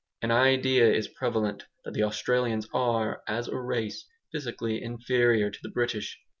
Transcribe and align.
An 0.23 0.31
idea 0.31 0.91
is 0.91 1.07
prevalent 1.07 1.67
that 1.85 1.93
the 1.93 2.01
Australians 2.01 2.67
are, 2.73 3.21
as 3.27 3.47
a 3.47 3.59
race, 3.59 4.07
physically 4.31 4.81
inferior 4.81 5.51
to 5.51 5.59
the 5.61 5.69
British. 5.69 6.19